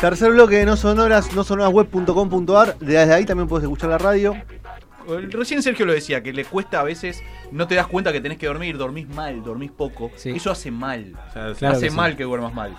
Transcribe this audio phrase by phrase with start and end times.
[0.00, 2.78] Tercer bloque de No Sonoras, no web.com.ar.
[2.78, 4.36] Desde ahí también puedes escuchar la radio.
[5.30, 8.38] Recién Sergio lo decía, que le cuesta a veces, no te das cuenta que tenés
[8.38, 10.10] que dormir, dormís mal, dormís poco.
[10.22, 11.14] Eso hace mal.
[11.34, 12.76] hace mal que duermas mal.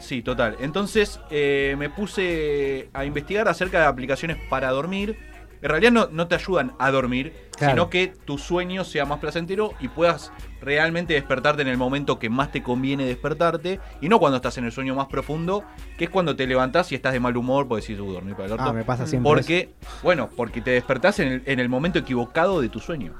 [0.00, 0.56] sí, total.
[0.60, 5.31] Entonces eh, me puse a investigar acerca de aplicaciones para dormir
[5.62, 9.72] en realidad no, no te ayudan a dormir, sino que tu sueño sea más placentero
[9.80, 14.36] y puedas realmente despertarte en el momento que más te conviene despertarte y no cuando
[14.36, 15.64] estás en el sueño más profundo,
[15.98, 18.46] que es cuando te levantás y estás de mal humor, porque decís, uh, dormir para
[18.46, 18.64] el orto.
[18.64, 19.28] Ah, me pasa siempre.
[19.30, 19.70] Porque,
[20.02, 23.14] bueno, porque te despertás en el, en el momento equivocado de tu sueño.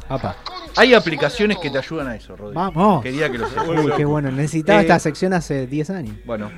[0.77, 2.61] Hay aplicaciones que te ayudan a eso, Rodrigo.
[2.61, 3.02] Vamos.
[3.02, 3.47] Quería que lo.
[3.47, 4.30] Uy, qué bueno.
[4.33, 6.17] Necesitaba Eh, esta sección hace 10 años.
[6.24, 6.50] Bueno,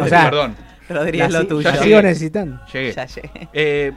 [0.00, 0.54] O sea, perdón.
[0.88, 1.62] Rodrigo, es lo si- tuyo.
[1.62, 2.02] Ya sigo llegué.
[2.02, 2.60] necesitando.
[2.72, 2.92] Llegué.
[2.92, 3.48] Ya llegué.
[3.52, 3.92] Eh,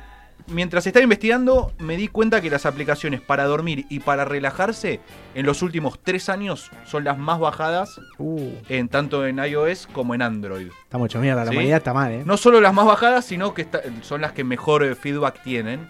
[0.47, 4.99] mientras estaba investigando, me di cuenta que las aplicaciones para dormir y para relajarse
[5.33, 10.15] en los últimos tres años son las más bajadas, Uh, en, tanto en iOS como
[10.15, 10.67] en Android.
[10.83, 11.43] está mucho mierda.
[11.45, 11.57] La ¿Sí?
[11.57, 12.23] humanidad está mal, ¿eh?
[12.25, 15.87] No solo las más bajadas, sino que está- son las que mejor eh, feedback tienen.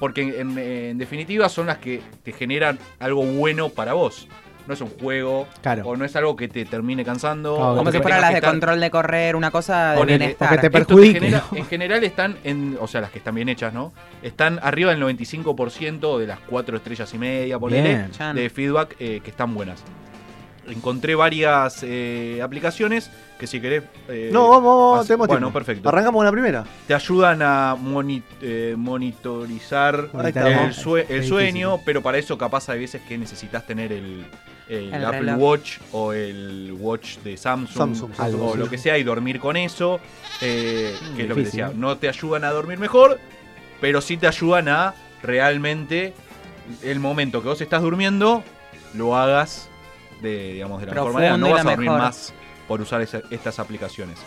[0.00, 4.26] Porque en, en definitiva son las que te generan algo bueno para vos.
[4.66, 5.82] No es un juego, Claro.
[5.86, 7.56] o no es algo que te termine cansando.
[7.56, 9.92] Claro, o Como que si fueran las que de estar- control de correr, una cosa
[9.92, 10.48] de bienestar.
[10.48, 11.20] porque te Esto perjudique.
[11.20, 13.92] genera- en general están en, o sea, las que están bien hechas, ¿no?
[14.22, 19.30] Están arriba del 95% de las cuatro estrellas y media, ponele, de feedback eh, que
[19.30, 19.82] están buenas.
[20.66, 23.82] Encontré varias eh, aplicaciones que si querés...
[24.08, 25.58] eh, No, vamos, tenemos Bueno, tiempo.
[25.58, 25.86] perfecto.
[25.90, 26.64] Arrancamos con la primera.
[26.86, 32.78] Te ayudan a moni- eh, monitorizar el, sue- el sueño, pero para eso capaz hay
[32.80, 34.24] veces que necesitas tener el,
[34.68, 35.38] el El Apple reloj.
[35.40, 39.56] Watch o el Watch de Samsung, Samsung, Algo, o lo que sea y dormir con
[39.56, 40.00] eso,
[40.40, 43.18] eh, que es lo que decía, no te ayudan a dormir mejor,
[43.80, 46.14] pero sí te ayudan a realmente
[46.82, 48.42] el momento que vos estás durmiendo
[48.94, 49.68] lo hagas
[50.22, 51.98] de, digamos, de la mejor Profundo manera, no vas a dormir mejor.
[52.02, 52.32] más
[52.66, 54.18] por usar esa- estas aplicaciones.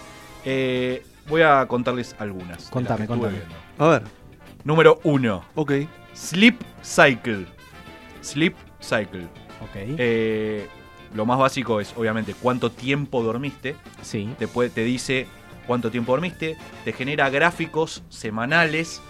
[0.45, 2.69] Eh, voy a contarles algunas.
[2.69, 3.33] Contame, contame.
[3.39, 3.55] viendo.
[3.79, 4.03] A ver.
[4.63, 5.43] Número 1.
[5.55, 5.71] Ok.
[6.13, 7.45] Sleep Cycle.
[8.21, 9.27] Sleep Cycle.
[9.62, 9.75] Ok.
[9.97, 10.68] Eh,
[11.13, 13.75] lo más básico es, obviamente, cuánto tiempo dormiste.
[14.01, 14.29] sí.
[14.38, 15.28] Te, puede- te dice
[15.66, 16.57] cuánto tiempo dormiste.
[16.85, 19.01] Te genera gráficos semanales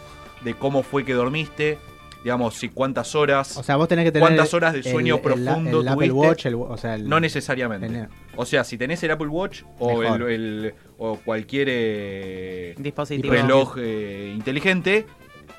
[0.44, 1.78] de cómo fue que dormiste.
[2.24, 3.56] Digamos, si cuántas horas.
[3.58, 4.28] O sea, vos tenés que tener.
[4.28, 6.12] ¿Cuántas horas de sueño el- profundo el, tuviste?
[6.12, 7.88] Watch, el- o sea, el- no necesariamente.
[7.88, 10.32] tener- O sea, si tenés el Apple Watch o, el, Mejor.
[10.32, 13.34] el- o cualquier eh, Dispositivo.
[13.34, 15.06] reloj eh, inteligente,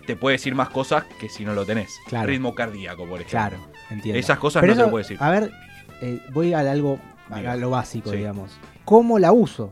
[0.08, 2.00] te puede decir más cosas que si no lo tenés.
[2.06, 2.28] Claro.
[2.28, 3.28] Ritmo cardíaco, por ejemplo.
[3.28, 3.58] Claro,
[3.91, 4.19] entiendo.
[4.19, 5.19] Esas cosas Pero no te eso, lo puedo decir.
[5.20, 5.50] A ver,
[6.00, 6.98] eh, voy a algo,
[7.28, 8.16] a lo básico, Sí.
[8.16, 8.58] digamos.
[8.86, 9.68] ¿Cómo la uso?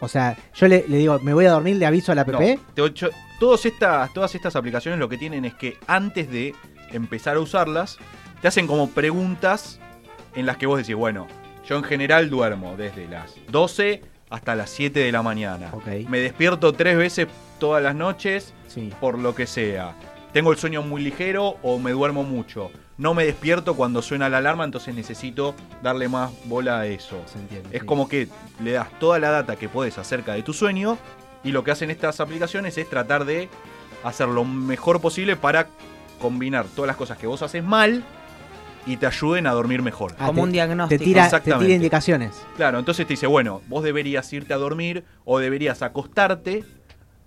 [0.00, 2.28] O sea, yo le, le digo, me voy a dormir, le aviso a la app.
[2.28, 2.60] No, te
[3.40, 6.54] todos estas, todas estas aplicaciones lo que tienen es que antes de
[6.90, 7.96] empezar a usarlas,
[8.42, 9.80] te hacen como preguntas
[10.34, 11.26] en las que vos decís, bueno,
[11.66, 15.68] yo en general duermo desde las 12 hasta las 7 de la mañana.
[15.72, 15.86] Ok.
[16.08, 18.90] Me despierto tres veces todas las noches Sí.
[19.00, 19.94] por lo que sea.
[20.32, 22.70] Tengo el sueño muy ligero o me duermo mucho.
[22.98, 27.22] No me despierto cuando suena la alarma, entonces necesito darle más bola a eso.
[27.26, 27.86] Se entiende, Es sí.
[27.86, 28.28] como que
[28.62, 30.98] le das toda la data que puedes acerca de tu sueño
[31.44, 33.48] y lo que hacen estas aplicaciones es tratar de
[34.02, 35.66] hacer lo mejor posible para
[36.20, 38.02] combinar todas las cosas que vos haces mal
[38.86, 40.12] y te ayuden a dormir mejor.
[40.18, 40.98] Ah, Como te- un diagnóstico.
[40.98, 42.42] Te tira, te tira indicaciones.
[42.56, 46.64] Claro, entonces te dice, bueno, vos deberías irte a dormir o deberías acostarte.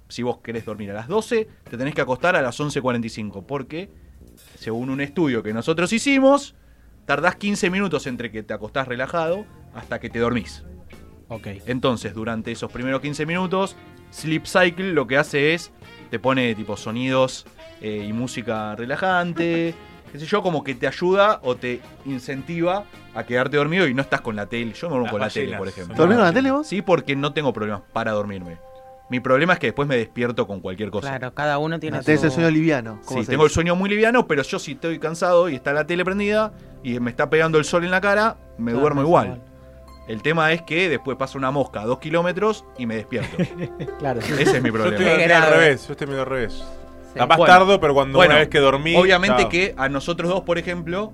[0.10, 3.46] Si vos querés dormir a las 12, te tenés que acostar a las 11.45.
[3.46, 3.90] Porque,
[4.58, 6.56] según un estudio que nosotros hicimos,
[7.06, 10.64] tardás 15 minutos entre que te acostás relajado hasta que te dormís.
[11.30, 11.48] Ok.
[11.66, 13.76] Entonces, durante esos primeros 15 minutos,
[14.14, 15.72] Sleep Cycle lo que hace es,
[16.10, 17.46] te pone tipo sonidos
[17.82, 19.76] eh, y música relajante,
[20.12, 24.02] qué sé yo, como que te ayuda o te incentiva a quedarte dormido y no
[24.02, 24.74] estás con la tele.
[24.74, 25.96] Yo me duermo con la tele, por ejemplo.
[25.96, 26.68] ¿Te dormís con la tele vos?
[26.68, 28.58] Sí, porque no tengo problemas para dormirme.
[29.10, 31.08] Mi problema es que después me despierto con cualquier cosa.
[31.08, 32.36] Claro, cada uno tiene Tenés el su...
[32.36, 33.00] sueño liviano.
[33.06, 35.88] ¿cómo Sí, tengo el sueño muy liviano, pero yo si estoy cansado y está la
[35.88, 36.52] tele prendida
[36.84, 39.28] y me está pegando el sol en la cara, me duermo igual.
[39.28, 39.42] igual.
[40.10, 43.38] El tema es que después pasa una mosca a dos kilómetros y me despierto.
[44.00, 44.34] Claro, sí.
[44.34, 44.98] Ese es mi Yo estoy problema.
[44.98, 46.64] Qué medio al revés, yo estoy medio al revés.
[47.14, 47.20] Sí.
[47.20, 47.54] Capaz Bueno.
[47.54, 48.96] tardo, pero cuando Bueno, una vez que dormí.
[48.96, 49.50] Obviamente chao.
[49.50, 51.14] que a nosotros dos, por ejemplo,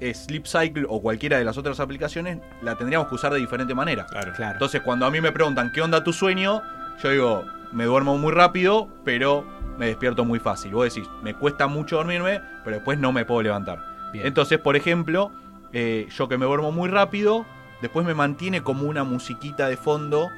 [0.00, 4.06] Sleep Cycle o cualquiera de las otras aplicaciones la tendríamos que usar de diferente manera.
[4.06, 4.32] Claro.
[4.34, 4.52] Claro.
[4.54, 6.62] Entonces, cuando a mí me preguntan qué onda tu sueño,
[7.02, 9.44] yo digo, me duermo muy rápido, pero
[9.78, 10.72] me despierto muy fácil.
[10.72, 13.78] Vos decís, me cuesta mucho dormirme, pero después no me puedo levantar.
[14.12, 14.26] Bien.
[14.26, 15.32] Entonces, por ejemplo,
[15.72, 17.44] eh, yo que me duermo muy rápido,
[17.82, 20.30] después me mantiene como una musiquita de fondo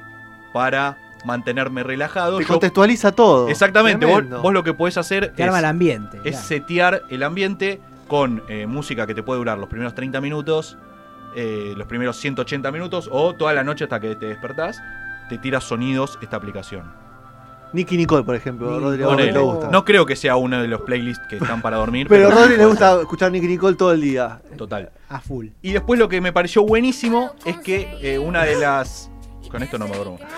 [0.53, 2.37] para mantenerme relajado.
[2.37, 3.47] Te Yo- contextualiza todo.
[3.49, 6.19] exactamente, vos, lo que podés hacer Te arma es, el ambiente.
[6.23, 10.77] es setear el ambiente con eh, música que te puede durar los primeros 30 minutos,
[11.35, 14.81] eh, los primeros 180 minutos o toda la noche hasta que te despertás.
[15.29, 16.91] Te tira sonidos esta aplicación.
[17.71, 18.79] Nicky Nicole, por ejemplo.
[18.79, 19.31] Rodri, Ponele.
[19.31, 19.69] te gusta.
[19.69, 22.07] No creo que sea uno de los playlists que están para dormir.
[22.09, 24.41] Pero a Rodri le gusta escuchar Nicky Nicole todo el día.
[24.57, 24.89] Total.
[25.07, 25.49] A full.
[25.61, 29.08] Y después lo que me pareció buenísimo es que eh, una de las.
[29.49, 30.19] Con esto no me duermo.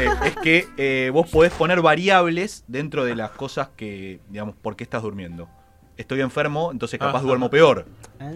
[0.00, 4.74] Eh, es que eh, vos podés poner variables dentro de las cosas que, digamos, por
[4.74, 5.50] qué estás durmiendo.
[5.98, 7.26] Estoy enfermo, entonces capaz Ajá.
[7.26, 7.84] duermo peor.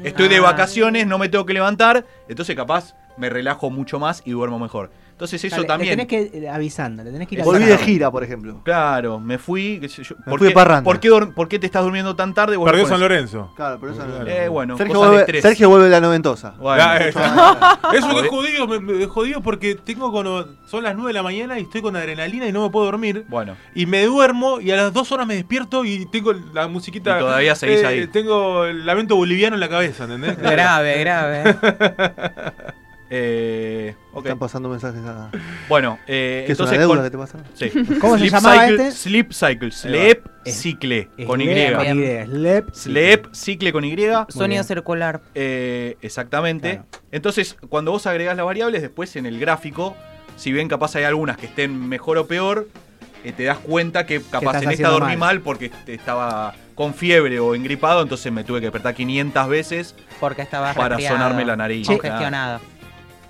[0.04, 0.42] Estoy de Ah.
[0.42, 4.90] vacaciones, no me tengo que levantar, entonces capaz me relajo mucho más y duermo mejor.
[5.20, 5.98] Entonces eso Dale, también.
[5.98, 8.62] Le tenés que ir avisando, le tenés que ir Volví de gira, por ejemplo.
[8.64, 9.78] Claro, me fui.
[9.78, 10.16] qué sé yo.
[10.20, 10.82] Me ¿Por, fui de qué, parranda.
[10.82, 12.58] ¿por, qué por qué te estás durmiendo tan tarde?
[12.58, 13.52] Perdió San Lorenzo.
[13.54, 14.26] Claro, pero eso no.
[14.26, 15.42] Eh, bueno, Sergio, vuelve.
[15.42, 16.54] Sergio vuelve de la noventosa.
[16.58, 17.92] Bueno, eh, Eso Joder.
[18.24, 21.64] es jodido, me, me jodido porque tengo con, son las 9 de la mañana y
[21.64, 23.26] estoy con adrenalina y no me puedo dormir.
[23.28, 23.56] bueno.
[23.74, 27.18] Y me duermo y a las dos horas me despierto y tengo la musiquita.
[27.18, 28.06] Y todavía seguís eh, ahí.
[28.06, 30.38] Tengo el lamento boliviano en la cabeza, ¿entendés?
[30.38, 31.56] Grave, grave.
[33.12, 33.59] Eh,
[34.28, 35.30] Están pasando mensajes a.
[35.68, 37.38] Bueno, eh, ¿Qué es una entonces deuda con- que te pasa?
[37.54, 37.70] sí.
[38.00, 38.92] ¿Cómo se Sleep llamaba cycle, este?
[38.92, 39.70] Sleep Cycle.
[39.72, 41.08] Sleep Es- Cycle.
[41.26, 41.46] Con Y.
[42.26, 42.74] Slep.
[42.74, 43.94] Sleep Cycle con Y.
[43.96, 44.64] Bien.
[44.64, 45.20] circular.
[45.34, 46.70] Eh, exactamente.
[46.74, 46.86] Claro.
[47.12, 49.96] Entonces, cuando vos agregás las variables, después en el gráfico,
[50.36, 52.68] si bien capaz hay algunas que estén mejor o peor,
[53.24, 55.18] eh, te das cuenta que capaz en esta dormí mal.
[55.18, 59.94] mal porque te- estaba con fiebre o engripado, entonces me tuve que despertar 500 veces
[60.18, 61.86] Porque estaba para resfriado, sonarme la nariz.
[61.86, 62.60] Congestionado.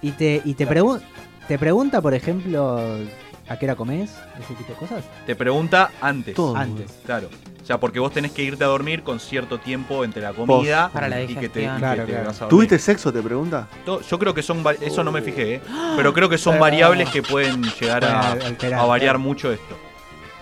[0.02, 1.00] Y te, y te, pregun-
[1.49, 2.79] te pregunta, por ejemplo,
[3.49, 4.11] a qué hora comes,
[4.43, 5.05] ese tipo de cosas.
[5.26, 6.35] Te pregunta antes.
[6.35, 6.56] Todo.
[6.56, 6.91] Antes.
[7.05, 7.29] Claro.
[7.62, 10.88] O sea, porque vos tenés que irte a dormir con cierto tiempo entre la comida
[10.93, 12.26] Para la y que te, Claro, te claro.
[12.26, 12.49] vas a dormir.
[12.49, 13.12] ¿Tuviste sexo?
[13.12, 13.69] Te pregunta.
[14.08, 14.64] Yo creo que son.
[14.81, 15.61] Eso no me fijé, ¿eh?
[15.97, 19.76] Pero creo que son variables que pueden llegar a, variar mucho esto.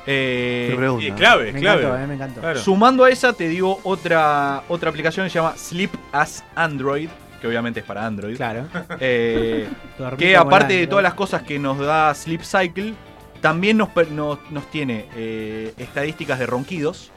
[0.07, 0.71] Eh,
[1.03, 1.83] es clave, es Me clave.
[1.83, 2.41] encantó, eh, me encantó.
[2.41, 2.59] Claro.
[2.61, 7.46] Sumando a esa, te digo otra, otra aplicación que se llama Sleep as Android, que
[7.46, 8.37] obviamente es para Android.
[8.37, 8.67] Claro.
[9.00, 9.69] Eh,
[10.19, 12.94] que aparte de todas las cosas que nos da Sleep Cycle,
[13.40, 17.12] también nos, nos, nos tiene eh, estadísticas de ronquidos.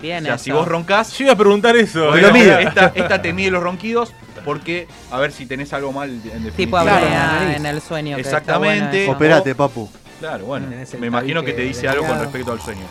[0.00, 0.44] Bien, o sea, eso.
[0.44, 2.08] si vos roncás, Yo iba a preguntar eso.
[2.08, 2.62] bueno, lo mide.
[2.62, 4.12] Esta, esta te mide los ronquidos
[4.44, 6.56] porque a ver si tenés algo mal en definitiva.
[6.56, 8.16] Tipo Claro, en el sueño.
[8.16, 9.06] Exactamente.
[9.06, 9.12] bueno.
[9.12, 9.88] Operate, papu.
[10.18, 10.68] Claro, bueno,
[11.00, 12.86] me imagino que te dice algo con respecto al sueño.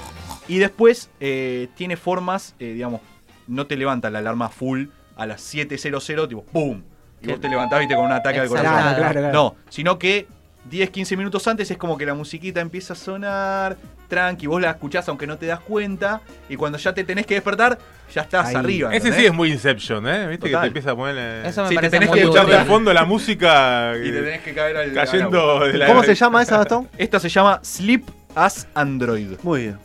[0.47, 2.99] Y después eh, tiene formas, eh, digamos,
[3.47, 4.87] no te levanta la alarma full
[5.21, 6.81] a las 7.00, tipo ¡pum!
[7.21, 8.71] Y vos te levantás, viste, con un ataque al corazón.
[8.71, 9.33] Claro, claro, claro.
[9.33, 10.27] No, sino que
[10.69, 13.77] 10, 15 minutos antes es como que la musiquita empieza a sonar,
[14.07, 17.35] tranqui, vos la escuchás aunque no te das cuenta, y cuando ya te tenés que
[17.35, 17.77] despertar,
[18.13, 18.55] ya estás Ahí.
[18.55, 18.93] arriba.
[18.93, 20.27] Ese sí es muy Inception, ¿eh?
[20.27, 21.15] Viste que te empieza a poner.
[21.17, 22.65] eh, Eso me Sí, te parece tenés muy que de útil.
[22.67, 23.93] fondo la música.
[23.97, 25.67] Y te eh, tenés que caer al al cayendo agua.
[25.67, 25.87] de la.
[25.87, 26.89] ¿Cómo se llama esa, Gastón?
[26.97, 28.03] Esta se llama Sleep
[28.35, 29.37] as Android.
[29.43, 29.77] Muy bien.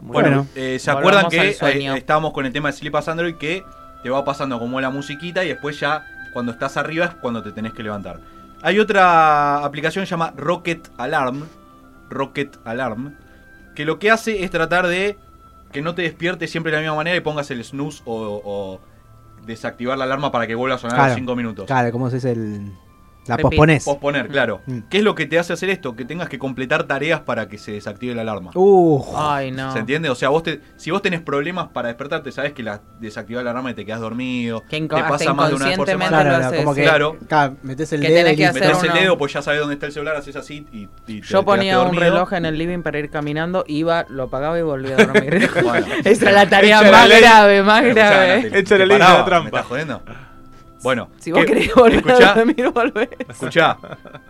[0.00, 2.76] Muy Bueno, Bueno, eh, ¿se volvamos acuerdan que al eh, estábamos con el tema de
[2.76, 3.62] Sleep as Android que
[4.02, 7.52] te va pasando como la musiquita y después ya cuando estás arriba es cuando te
[7.52, 8.20] tenés que levantar?
[8.62, 11.44] Hay otra aplicación que se llama Rocket Alarm,
[12.10, 13.14] Rocket Alarm,
[13.74, 15.16] que lo que hace es tratar de
[15.72, 18.80] que no te despiertes siempre de la misma manera y pongas el snooze o, o
[19.46, 21.10] desactivar la alarma para que vuelva a sonar a Claro.
[21.10, 21.66] los 5 minutos.
[21.66, 22.72] Claro, ¿cómo se dice el.
[23.26, 23.50] La Repeat.
[23.50, 23.84] posponés.
[23.84, 24.62] Posponer, claro.
[24.66, 24.78] Mm.
[24.90, 25.94] ¿Qué es lo que te hace hacer esto?
[25.94, 28.50] Que tengas que completar tareas para que se desactive la alarma.
[28.54, 29.72] Uh, Ay, no.
[29.72, 30.10] ¿Se entiende?
[30.10, 33.52] O sea, vos te, si vos tenés problemas para despertarte, sabes que la desactivar la
[33.52, 34.64] alarma y te quedas dormido.
[34.68, 36.20] Que te pasa más de una vez por semana.
[36.20, 36.58] claro, no, haces.
[36.58, 36.82] como que.
[36.82, 37.16] Claro.
[37.62, 40.16] Metés el Que dedo que Metés el dedo, pues ya sabes dónde está el celular,
[40.16, 43.64] haces así y, y te Yo ponía un reloj en el living para ir caminando,
[43.68, 45.50] iba, lo apagaba y volvía a dormir.
[45.62, 45.86] Bueno.
[46.04, 48.62] Esa era la tarea Echa más grave, más grave.
[48.62, 49.42] te la ley de la paraba, trampa.
[49.42, 50.02] ¿Me estás jodiendo?
[50.82, 53.08] Bueno, Si vos ¿qué- querés volver escuchá, a dormir, volvés.
[53.28, 53.78] escuchá,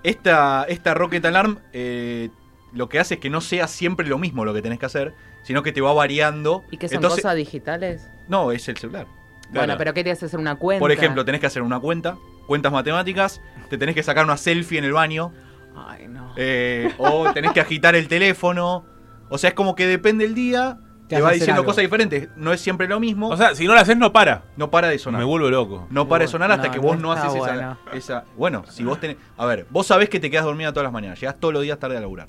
[0.03, 2.29] esta, esta Rocket Alarm eh,
[2.73, 5.15] lo que hace es que no sea siempre lo mismo lo que tenés que hacer,
[5.45, 6.65] sino que te va variando.
[6.71, 8.09] ¿Y qué son Entonces- cosas digitales?
[8.29, 9.07] No, es el celular.
[9.51, 10.81] Bueno, pero ¿qué te hace hacer una cuenta?
[10.81, 12.17] Por ejemplo, tenés que hacer una cuenta,
[12.47, 15.33] cuentas matemáticas, te tenés que sacar una selfie en el baño,
[15.77, 16.33] Ay, no.
[16.39, 18.87] eh, o tenés que agitar el teléfono.
[19.29, 20.79] O sea, es como que depende el día,
[21.17, 21.65] Te te va diciendo algo.
[21.67, 22.29] cosas diferentes.
[22.37, 23.29] No es siempre lo mismo.
[23.29, 24.43] O sea, si no la haces, no para.
[24.57, 25.19] no para de sonar.
[25.21, 25.87] Me vuelvo loco.
[25.91, 27.79] No para de sonar hasta No, que vos no haces esa, bueno.
[27.93, 29.17] esa- Bueno, si vos tenés.
[29.37, 31.21] A ver, vos sabés que te quedas dormida todas las mañanas.
[31.21, 32.29] Llegás todos los días tarde a laburar.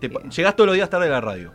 [0.00, 1.52] Te llegás todos los días tarde a la radio.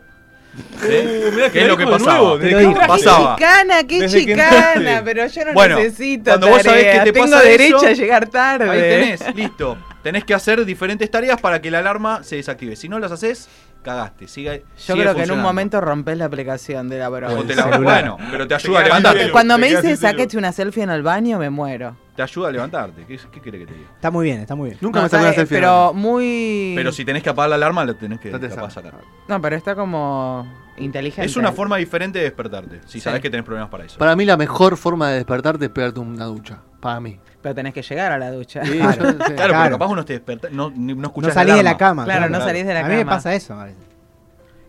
[0.84, 1.28] ¿Eh?
[1.28, 2.38] Uh, mirá ¿Qué es lo que pasaba?
[2.38, 2.86] desde lo que.
[2.86, 3.36] Pasaba.
[3.36, 7.26] chicana, qué Desde chicana, pero yo no Bueno, necesito cuando vos sabés que te Tengo
[7.30, 8.70] pasa derecho eso, a llegar tarde.
[8.70, 9.76] Ahí tenés, listo.
[10.06, 12.76] Tenés que hacer diferentes tareas para que la alarma se desactive.
[12.76, 13.48] Si no las haces,
[13.82, 14.28] cagaste.
[14.28, 17.34] Sigue, Yo sigue creo que en un momento rompes la aplicación de la broma.
[17.42, 19.32] La- bueno, pero te ayuda a levantarte.
[19.32, 21.96] Cuando me dice saquete una selfie en el baño, me muero.
[22.14, 23.04] Te ayuda a levantarte.
[23.04, 23.90] ¿Qué, qué querés que te diga?
[23.96, 24.78] Está muy bien, está muy bien.
[24.80, 25.56] Nunca No, me saqué una selfie.
[25.58, 26.74] pero muy.
[26.76, 28.74] Pero si tenés que apagar la alarma, lo tenés que Ya te capaz sabes.
[28.74, 28.94] sacar.
[29.26, 30.46] No, pero está como
[30.76, 31.26] inteligente.
[31.26, 32.80] Es una forma diferente de despertarte.
[32.86, 33.00] Si Sí.
[33.00, 33.98] sabés que tenés problemas para eso.
[33.98, 36.60] Para mí la mejor forma de despertarte es pegarte una ducha.
[36.80, 37.18] Para mí.
[37.46, 38.64] Pero tenés que llegar a la ducha.
[38.64, 39.04] Sí, Claro.
[39.04, 39.16] yo- sí.
[39.18, 39.52] Claro, Claro.
[39.62, 42.04] pero capaz uno te desperta, no, no escuchás No salís de la cama.
[42.04, 43.12] Claro, no salís de la A mí me cama.
[43.12, 43.78] pasa eso a veces.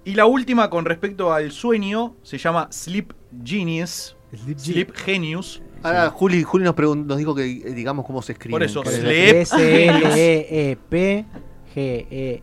[0.06, 4.16] Y la última con respecto al sueño se llama Sleep Genius.
[4.58, 5.64] Sleep Genius.
[5.82, 8.52] Ahora Juli, Juli nos, nos dijo que eh, digamos cómo se escribe.
[8.52, 11.26] Por eso, Sleep S-L-E-E-P E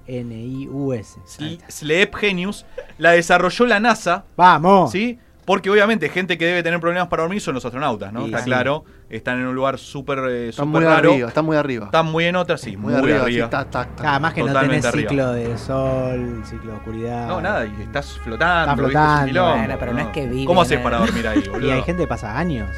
[0.06, 1.20] G-E-N-I-U-S.
[1.26, 2.66] Sl- Sleep Genius
[2.98, 4.90] la desarrolló la NASA, Vamos.
[4.92, 5.18] ¿sí?
[5.44, 8.24] Porque obviamente gente que debe tener problemas para dormir son los astronautas, ¿no?
[8.26, 8.44] Está sí.
[8.44, 8.84] claro.
[9.14, 11.12] Están en un lugar súper eh, Están muy raro.
[11.12, 11.84] arriba, están muy arriba.
[11.86, 13.22] Están muy en otra, sí, muy, muy, arriba.
[13.22, 13.48] arriba.
[13.70, 14.02] sí.
[14.02, 15.08] Nada más que no tenés arriba.
[15.08, 17.28] ciclo de sol, ciclo de oscuridad.
[17.28, 18.72] No, nada, y estás flotando.
[18.72, 19.26] Estás flotando.
[19.28, 21.72] quilombo, Bueno, pero no es que viven ¿Cómo haces para dormir ahí, Y boludo?
[21.74, 22.68] hay gente que pasa años.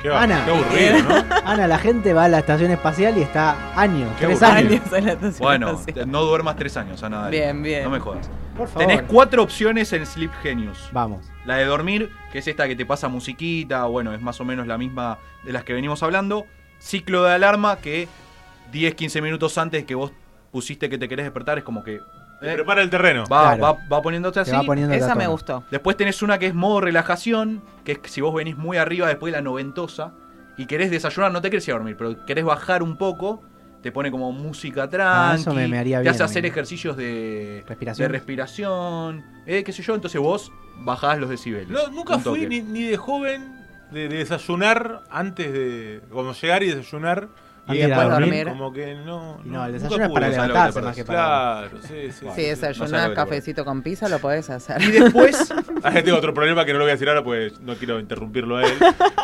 [0.00, 0.44] Qué, va- Ana.
[0.44, 1.24] qué aburrido, ¿no?
[1.44, 4.68] Ana, la gente va a la estación espacial y está años, Qué tres aburrido.
[4.74, 4.80] años.
[4.84, 6.08] Años en la estación Bueno, espacial.
[6.12, 7.22] no duermas tres años, Ana.
[7.22, 7.30] dale.
[7.36, 7.82] Bien, bien.
[7.82, 8.30] No me jodas.
[8.58, 8.86] Por favor.
[8.86, 10.90] Tenés cuatro opciones en Sleep Genius.
[10.92, 11.24] Vamos.
[11.46, 14.66] La de dormir, que es esta que te pasa musiquita, bueno, es más o menos
[14.66, 16.44] la misma de las que venimos hablando.
[16.78, 18.08] Ciclo de alarma, que
[18.72, 20.12] 10, 15 minutos antes que vos
[20.52, 21.94] pusiste que te querés despertar, es como que
[22.40, 23.24] eh, prepara el terreno.
[23.32, 23.62] va, Claro.
[23.62, 24.50] va, va poniéndote así.
[24.50, 25.64] Te va poniendo Esa me gustó.
[25.70, 29.06] Después tenés una que es modo relajación, que es que si vos venís muy arriba
[29.08, 30.12] después de la noventosa
[30.56, 33.42] y querés desayunar, no te querés ir a dormir, pero querés bajar un poco,
[33.82, 36.96] te pone como música tranqui, Ah, eso me- me haría te bien hace hacer ejercicios
[36.96, 38.04] de Respiración.
[38.08, 41.68] de respiración, eh, qué sé yo, entonces vos bajás los decibeles.
[41.68, 43.56] No, nunca Un fui ni, ni de joven
[43.92, 46.00] de, de desayunar antes de.
[46.10, 47.28] Como llegar y desayunar.
[47.70, 48.20] Y después dormir.
[48.46, 48.48] dormir.
[48.48, 49.40] Como que no.
[49.44, 51.18] Y no, el desayuno es para no levantarse más que para.
[51.68, 52.18] Claro, sí, sí.
[52.18, 54.80] Si no sabes desayunás lo que cafecito con pizza, lo podés hacer.
[54.82, 57.74] Y después, Ah, tengo otro problema que no lo voy a decir ahora, pues no
[57.76, 58.72] quiero interrumpirlo a él.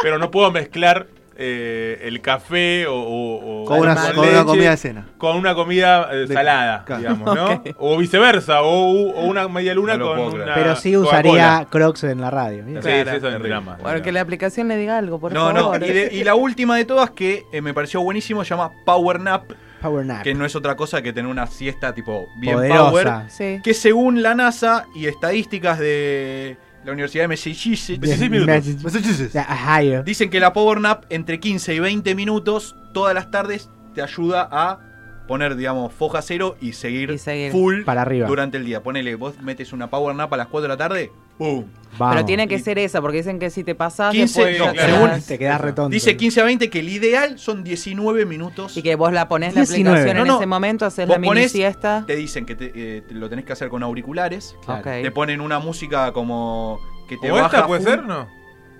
[0.02, 1.06] pero no puedo mezclar
[1.36, 5.06] eh, el café o, o- o- Con una, Con con una leche comida de cena.
[5.18, 7.00] con una comida eh, De- salada, claro.
[7.02, 7.62] digamos, ¿no?
[7.78, 12.20] O viceversa, o, o una media luna No con una Pero sí usaría Crocs en
[12.20, 12.64] la radio.
[12.66, 13.78] Sí, sí, eso es drama.
[13.82, 15.82] Bueno, que la aplicación le diga algo, por no, no, favor.
[15.82, 19.18] y, de- y la última de todas que eh, me pareció buenísimo se llama Power
[19.20, 19.50] Nap,
[19.82, 20.22] Power nap.
[20.22, 22.90] que no es otra cosa que tener una siesta tipo bien Poderosa.
[22.90, 23.60] power, Sí.
[23.62, 28.84] que según la NASA y estadísticas de la Universidad de Massachusetts 26 minutos.
[28.84, 29.36] Massachusetts.
[29.36, 30.02] Ohio.
[30.02, 34.48] dicen que la Power Nap entre 15 y 20 minutos todas las tardes te ayuda
[34.50, 34.78] a
[35.26, 37.50] poner, digamos, foja cero y seguir, Y seguir.
[37.52, 38.26] full Para arriba.
[38.28, 38.82] durante el día.
[38.82, 41.64] Ponele, vos metes una Power Nap a las 4 de la tarde, ¡pum!
[41.96, 42.16] Vamos.
[42.16, 44.92] Pero tiene que ser esa, porque dicen que si te pasás, 15, después no, claro.
[45.06, 45.90] según- Te quedas retonto.
[45.94, 48.76] Dice 15 a 20 que el ideal son 19 minutos.
[48.76, 49.90] Y que vos la ponés la 19.
[50.00, 50.36] aplicación No, en no.
[50.38, 52.02] ese momento, haces la mini ponés- siesta.
[52.04, 54.56] Te dicen que te, eh, te lo tenés que hacer con auriculares.
[54.64, 54.80] Claro.
[54.80, 54.86] Ok.
[55.02, 57.46] Te ponen una música como que te ¿O baja.
[57.46, 58.02] esta puede ser?
[58.02, 58.26] No.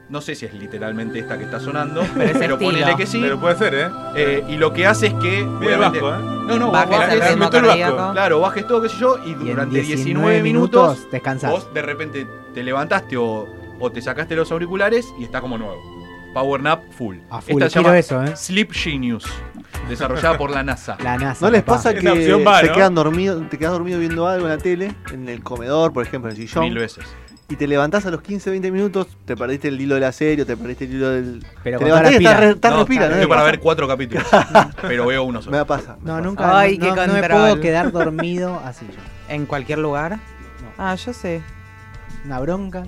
[0.09, 2.03] No sé si es literalmente esta que está sonando,
[2.39, 3.21] Pero ponele que sí.
[3.21, 3.89] Pero puede ser, ¿eh?
[4.17, 5.43] Eh, y lo que hace es que.
[5.43, 6.31] Obviamente- bajo, ¿eh?
[6.47, 8.13] No, no, Bajes bajes- el ritmo vasco.
[8.13, 11.51] Claro, bajes todo, qué sé yo, y durante 19, minutos, descansás.
[11.51, 13.49] vos de repente te levantaste o,
[13.81, 15.83] o te sacaste los auriculares y está como nuevo.
[16.35, 17.17] Power Nap full.
[17.31, 18.37] A full, Esta se quiero llama eso, ¿eh?
[18.37, 19.25] Sleep Genius,
[19.89, 20.97] desarrollada por la NASA.
[21.03, 21.47] La NASA.
[21.47, 21.77] ¿No les papá.
[21.79, 22.07] pasa que
[22.45, 22.73] va, se ¿no?
[22.75, 26.31] quedan dormidos, te quedas dormido viendo algo en la tele, en el comedor, por ejemplo,
[26.31, 27.05] en el sillón, Mil veces.
[27.49, 30.43] Y te levantás a los 15, 20 minutos, te perdiste el hilo de la serie,
[30.43, 31.47] o te perdiste el hilo del...
[31.63, 33.07] Pero te levantás y estás, re- estás No, respira, ¿no?
[33.07, 34.25] estoy ¿Les para ver cuatro capítulos,
[34.83, 35.57] pero veo uno Me solo.
[35.57, 35.97] va a pasar.
[35.99, 36.21] me No, pasa.
[36.25, 36.59] nunca.
[36.59, 38.99] Ay, no, qué no- no me puedo quedar dormido así yo.
[39.35, 40.19] ¿En cualquier lugar?
[40.79, 41.43] Ah, yo sé.
[42.25, 42.85] Una bronca.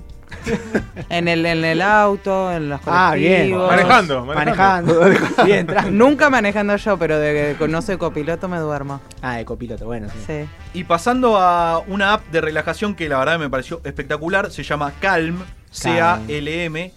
[1.09, 3.51] En el, en el auto, en los Ah, bien.
[3.51, 3.67] colectivos.
[3.69, 5.01] Manejando, Manejando.
[5.45, 5.67] bien.
[5.91, 8.99] Nunca manejando yo, pero de que no soy copiloto me duermo.
[9.21, 10.17] Ah, de copiloto, bueno, sí.
[10.27, 10.49] Sí.
[10.73, 14.91] Y pasando a una app de relajación que la verdad me pareció espectacular, se llama
[14.99, 16.91] Calm, C-A-L-M.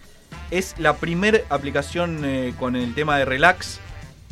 [0.51, 3.81] Es la primera aplicación eh, con el tema de relax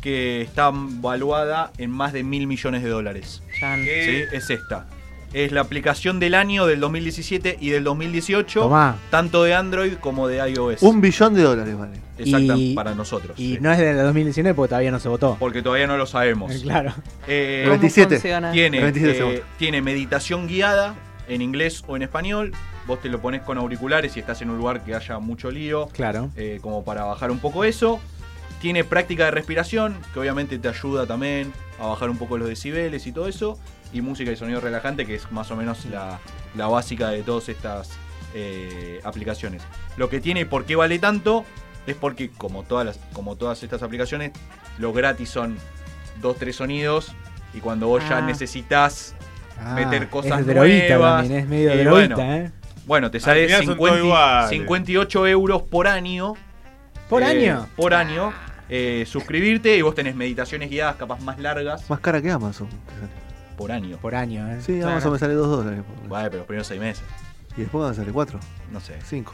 [0.01, 3.41] que está valuada en más de mil millones de dólares.
[3.53, 4.23] ¿Sí?
[4.31, 4.85] Es esta.
[5.31, 8.95] Es la aplicación del año del 2017 y del 2018, Tomá.
[9.11, 10.81] tanto de Android como de iOS.
[10.81, 11.97] Un billón de dólares, vale.
[12.17, 13.39] Exacta, Y- para nosotros.
[13.39, 13.57] Y sí.
[13.61, 15.37] no es de 2019 porque todavía no se votó.
[15.39, 16.51] Porque todavía no lo sabemos.
[16.63, 16.93] Claro.
[17.27, 18.15] Eh, ¿Cómo 27.
[18.15, 18.51] funciona?
[18.51, 20.95] Tiene, 27 eh, tiene meditación guiada
[21.27, 22.51] en inglés o en español.
[22.87, 25.87] Vos te lo pones con auriculares si estás en un lugar que haya mucho lío,
[25.93, 26.31] Claro.
[26.35, 27.99] eh, como para bajar un poco eso.
[28.61, 33.05] Tiene práctica de respiración, que obviamente te ayuda también a bajar un poco los decibeles
[33.07, 33.57] y todo eso.
[33.93, 36.19] Y música y sonido relajante, que es más o menos la,
[36.55, 37.91] la básica de todas estas
[38.35, 39.63] eh, aplicaciones.
[39.97, 41.43] Lo que tiene y por qué vale tanto
[41.87, 44.31] es porque, como todas, las, como todas estas aplicaciones,
[44.77, 45.57] los gratis son
[46.21, 47.13] dos, tres sonidos.
[47.53, 48.21] Y cuando vos ya Ah.
[48.21, 49.15] necesitas
[49.59, 51.21] Ah, meter cosas es nuevas.
[51.23, 52.51] también, es medio Y droguita, bueno, ¿eh?
[52.85, 54.49] Bueno, te sale final son 50 todos iguales.
[54.51, 56.33] 58 euros por año.
[57.09, 57.67] ¿Por eh, año?
[57.75, 58.31] Por año.
[58.69, 62.67] eh, suscribirte y vos tenés meditaciones guiadas capaz más largas Más cara que Amazon.
[63.59, 63.97] Por año.
[63.97, 64.59] Por año, ¿eh?
[64.61, 64.91] Sí, Claro.
[64.93, 65.81] Amazon me sale 2 dólares.
[66.07, 67.03] Vale, pero los primeros seis meses.
[67.57, 68.39] Y después van a salir 4,
[68.71, 68.95] No sé.
[69.05, 69.33] 5.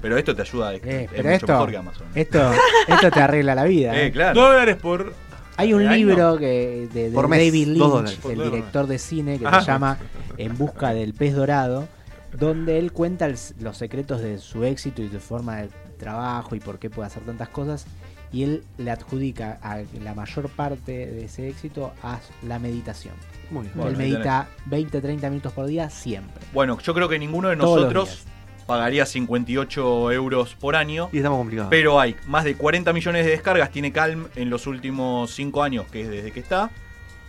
[0.00, 0.74] Pero esto te ayuda.
[0.74, 2.06] Es, Eh, es pero mucho esto, mejor que Amazon.
[2.14, 2.50] esto,
[2.88, 3.94] esto te arregla la vida.
[3.96, 4.12] Eh, ¿eh?
[4.12, 4.40] claro.
[4.40, 5.12] Dólares por.
[5.56, 8.18] Hay un Ay, libro que, de, de Por mes, David dos Lynch.
[8.20, 9.60] Por el director de cine, que Ajá.
[9.60, 9.98] se llama
[10.36, 11.88] En busca del pez dorado,
[12.32, 16.60] donde él cuenta el- los secretos de su éxito y su forma de trabajo y
[16.60, 17.86] por qué puede hacer tantas cosas.
[18.30, 23.14] Y él le adjudica a la mayor parte de ese éxito a la meditación.
[23.50, 23.72] Muy bien.
[23.74, 26.44] Bueno, él medita 20, 30 minutos por día siempre.
[26.52, 28.24] Bueno, yo creo que ninguno de Todos nosotros
[28.66, 31.08] pagaría 58 euros por año.
[31.12, 31.70] Y estamos complicados.
[31.70, 33.70] Pero hay más de 40 millones de descargas.
[33.70, 36.70] Tiene Calm en los últimos 5 años, que es desde que está.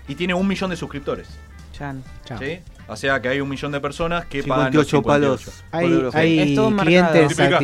[0.08, 1.30] Y tiene un millón de suscriptores.
[1.72, 2.04] Chan.
[2.26, 2.40] Chao.
[2.40, 2.60] ¿sí?
[2.88, 5.62] O sea que hay un millón de personas que pagan 58 los 58.
[5.72, 6.16] palos.
[6.16, 7.62] Hay, hay clientes mercado.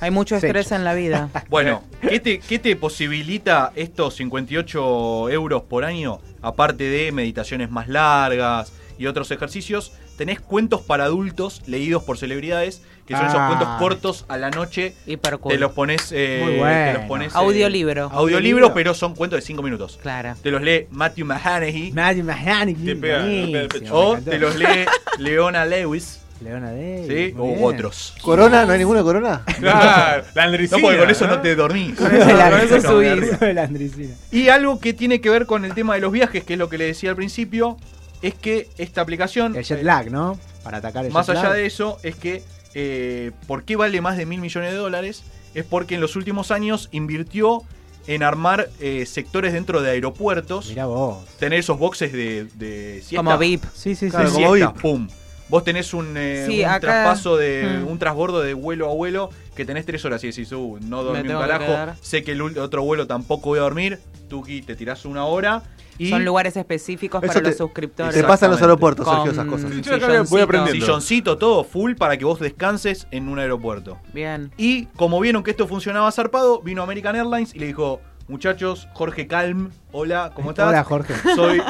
[0.00, 1.28] Hay mucho estrés en la vida.
[1.48, 6.20] Bueno, ¿qué te, qué te posibilita estos 58 euros por año?
[6.42, 12.82] Aparte de meditaciones más largas y otros ejercicios, tenés cuentos para adultos leídos por celebridades,
[13.06, 13.46] que son esos Ah.
[13.48, 14.94] cuentos cortos a la noche.
[15.40, 15.52] Cool.
[15.52, 16.12] Te los pones.
[16.12, 16.92] eh, Muy te bueno.
[16.98, 18.02] los pones, eh, Audiolibro.
[18.04, 18.74] Audiolibro, Audiolibro.
[18.74, 19.98] pero son cuentos de 5 minutos.
[20.00, 20.34] Claro.
[20.42, 21.92] Te los lee Matthew McConaughey.
[21.92, 23.84] Matthew McConaughey, Te pega- te pega el buenísimo, pecho.
[23.84, 24.84] me O te los lee
[25.18, 26.19] Leona Lewis.
[26.40, 27.06] Leona Day.
[27.06, 27.34] ¿Sí?
[27.38, 27.58] O bien.
[27.62, 28.14] otros.
[28.22, 28.64] ¿Corona?
[28.64, 29.42] ¿No hay ninguna corona?
[29.60, 30.78] Claro, la Andricina.
[30.78, 31.94] No, porque con eso no te dormís.
[31.96, 33.32] Con eso la- Con eso con subís.
[33.32, 34.14] eso la Andricina.
[34.30, 36.68] Y algo que tiene que ver con el tema de los viajes, que es lo
[36.68, 37.76] que le decía al principio,
[38.22, 40.38] es que esta aplicación, El jet lag, ¿no?
[40.62, 41.56] Para atacar el más jet allá lag.
[41.58, 42.42] de eso, es que
[42.74, 45.22] eh, ¿por qué vale más de mil millones de dólares?
[45.54, 47.62] Es porque en los últimos años invirtió
[48.06, 51.18] en armar eh, sectores dentro de aeropuertos, Mirá vos.
[51.38, 53.16] tener esos boxes de, de siesta.
[53.16, 53.64] Como VIP.
[53.74, 54.10] Sí, sí, sí.
[54.10, 54.80] Claro, de como siesta, VIP.
[54.82, 55.08] pum.
[55.50, 57.88] Vos tenés un, eh, Sí, un acá- traspaso de Mm.
[57.88, 61.20] un transbordo de vuelo a vuelo que tenés tres horas y decís, uh, no dormí
[61.20, 63.98] un que carajo, sé que el otro vuelo tampoco voy a dormir,
[64.28, 65.62] Tuki, te tirás una hora
[65.98, 68.14] y Son lugares específicos Eso para te- los suscriptores.
[68.14, 70.30] Se pasa en los aeropuertos, Con Sergio, esas cosas.
[70.30, 70.80] Voy aprendiendo.
[70.86, 73.98] silloncito, todo full para que vos descanses en un aeropuerto.
[74.14, 74.50] Bien.
[74.56, 79.26] Y como vieron que esto funcionaba zarpado, vino American Airlines y le dijo, muchachos, Jorge
[79.26, 80.68] Calm, hola, ¿cómo estás?
[80.68, 81.12] Hola, Jorge.
[81.34, 81.60] Soy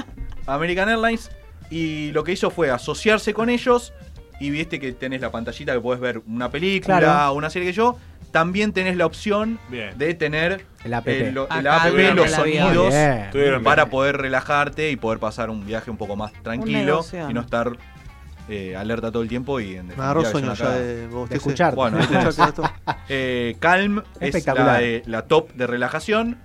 [0.47, 1.31] American Airlines.
[1.71, 3.93] Y lo que hizo fue asociarse con ellos.
[4.41, 7.35] Y viste que tenés la pantallita que podés ver una película, Claro.
[7.35, 7.97] una serie que yo.
[8.33, 9.97] También tenés la opción Bien.
[9.99, 11.07] de tener El app.
[11.09, 12.95] el, lo- el Acá app, durante los sonidos
[13.33, 13.63] bien.
[13.65, 17.73] Para poder relajarte y poder pasar un viaje un poco más tranquilo y no estar
[18.49, 21.77] eh, alerta todo el tiempo y en Me agarró sueño ya de, vos De escucharte.
[21.77, 21.99] Bueno.
[23.09, 26.39] Eh, Calm es la, de- la top de relajación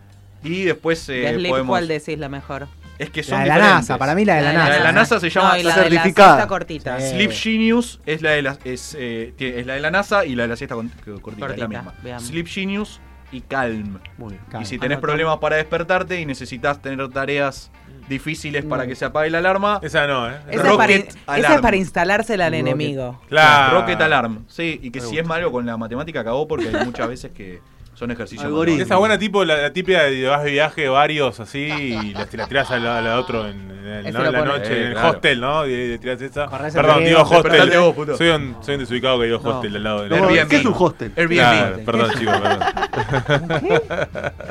[0.43, 2.67] y después eh, ¿De Sleep podemos cuál decís la mejor?
[2.97, 3.89] Es que son La de la diferentes.
[3.89, 4.83] NASA, para mí la de la, La de NASA.
[4.83, 6.03] la NASA se llama No, y la certificada.
[6.03, 6.99] De la siesta cortita.
[6.99, 7.09] Sí.
[7.09, 10.35] Sleep Genius es la de la es, eh, tiene- es la de la NASA y
[10.35, 10.75] la de la siesta
[11.21, 11.93] cortita, es la misma.
[12.03, 12.19] bien.
[12.19, 12.99] Sleep Genius
[13.31, 13.99] y Calm.
[14.17, 14.41] Muy bien.
[14.49, 14.63] Calm.
[14.63, 15.07] Y si tenés Anotó.
[15.07, 17.71] problemas para despertarte y necesitas tener tareas
[18.07, 18.89] difíciles para No.
[18.89, 20.35] que se apague la alarma, Esa no, ¿eh?
[20.51, 20.93] Esa es, para,
[21.39, 22.67] esa es para instalárcela al Rocket.
[22.67, 23.19] enemigo.
[23.27, 23.81] Claro.
[23.81, 24.45] Rocket Alarm.
[24.47, 25.21] Sí, y que Me si gusta.
[25.21, 27.61] es malo con la matemática cagó porque hay muchas veces que
[27.95, 28.45] son ejercicios.
[28.45, 28.81] Algoritmo.
[28.83, 32.47] Esa buena tipo, la, la típica de vas de viaje varios así y la, la
[32.47, 34.25] tirás a la, a la otro en, en ¿no?
[34.25, 35.09] en la noche, Eh, en el claro.
[35.11, 35.67] hostel, ¿no?
[35.67, 36.49] Y, y tirás esa.
[36.49, 37.71] Perdón, digo hostel.
[37.79, 38.17] Vos, puto.
[38.17, 39.49] Soy un, soy un desubicado que digo No.
[39.49, 40.49] hostel al lado de No, Airbnb.
[40.49, 41.11] ¿Qué es un hostel?
[41.15, 41.35] Airbnb.
[41.37, 42.59] Claro, perdón, chicos, perdón.